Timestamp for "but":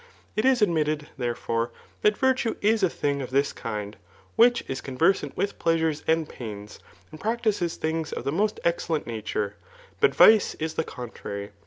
9.99-10.15